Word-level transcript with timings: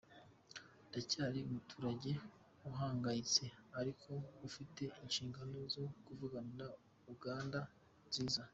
Ndacyari 0.89 1.39
umuturage 1.47 2.11
uhangayitse 2.69 3.43
ariko 3.79 4.11
ufite 4.47 4.83
inshingano 5.03 5.57
zo 5.73 5.85
kuvuganira 6.05 6.67
Uganda 7.15 7.59
nziza.” 8.07 8.41